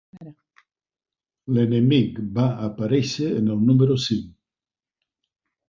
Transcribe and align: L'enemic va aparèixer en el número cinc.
L'enemic 1.57 2.17
va 2.39 2.47
aparèixer 2.69 3.29
en 3.43 3.55
el 3.57 3.63
número 3.71 4.01
cinc. 4.09 4.27